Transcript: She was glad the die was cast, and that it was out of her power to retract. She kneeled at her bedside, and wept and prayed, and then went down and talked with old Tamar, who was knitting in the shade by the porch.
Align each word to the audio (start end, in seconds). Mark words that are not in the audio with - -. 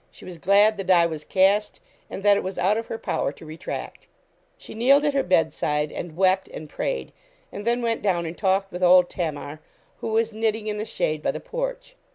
She 0.09 0.25
was 0.25 0.39
glad 0.39 0.77
the 0.77 0.83
die 0.83 1.05
was 1.05 1.23
cast, 1.23 1.79
and 2.09 2.23
that 2.23 2.35
it 2.35 2.41
was 2.41 2.57
out 2.57 2.75
of 2.75 2.87
her 2.87 2.97
power 2.97 3.31
to 3.33 3.45
retract. 3.45 4.07
She 4.57 4.73
kneeled 4.73 5.05
at 5.05 5.13
her 5.13 5.21
bedside, 5.21 5.91
and 5.91 6.17
wept 6.17 6.47
and 6.47 6.67
prayed, 6.67 7.13
and 7.51 7.67
then 7.67 7.83
went 7.83 8.01
down 8.01 8.25
and 8.25 8.35
talked 8.35 8.71
with 8.71 8.81
old 8.81 9.11
Tamar, 9.11 9.59
who 9.99 10.07
was 10.07 10.33
knitting 10.33 10.65
in 10.65 10.77
the 10.79 10.85
shade 10.87 11.21
by 11.21 11.29
the 11.29 11.39
porch. 11.39 11.95